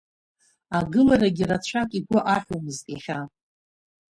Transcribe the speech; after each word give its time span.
Агыларагьы 0.77 1.45
рацәак 1.49 1.91
игәы 1.99 2.19
аҳәомызт 2.33 2.85
иахьа. 2.89 3.19